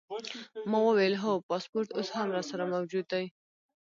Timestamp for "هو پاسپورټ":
1.23-1.87